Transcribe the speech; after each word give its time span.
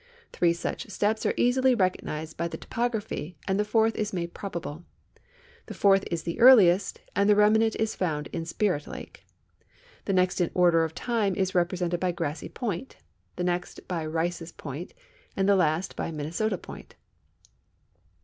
Three 0.33 0.51
such 0.51 0.89
steps 0.89 1.27
are 1.27 1.33
easil}^ 1.33 1.79
recognized 1.79 2.35
by 2.35 2.47
the 2.47 2.57
topography, 2.57 3.37
and 3.47 3.59
the 3.59 3.63
fourth 3.63 3.95
is 3.95 4.13
made 4.13 4.33
probable. 4.33 4.83
The 5.67 5.75
fourth 5.75 6.05
is 6.09 6.23
the 6.23 6.39
earliest, 6.39 7.01
and 7.15 7.29
the 7.29 7.35
remnant 7.35 7.75
is 7.79 7.93
found 7.93 8.25
in 8.33 8.43
Spirit 8.45 8.87
lake. 8.87 9.27
The 10.05 10.13
next 10.13 10.41
in 10.41 10.49
order 10.55 10.83
of 10.83 10.95
time 10.95 11.35
is 11.35 11.53
represented 11.53 11.99
by 11.99 12.13
Grassy 12.13 12.49
point, 12.49 12.97
the 13.35 13.43
next 13.43 13.81
b}^ 13.87 14.11
Rices 14.11 14.51
point, 14.51 14.95
and 15.37 15.47
the 15.47 15.55
latest 15.55 15.95
by 15.95 16.09
Minnesota 16.09 16.57
point. 16.57 16.95